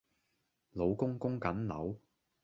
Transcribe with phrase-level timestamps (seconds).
[0.71, 1.97] 老公供緊樓